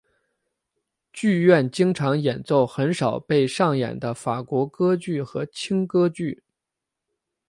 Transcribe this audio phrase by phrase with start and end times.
[1.13, 6.41] 剧院经常演奏很少被上演的法国歌剧和轻歌剧。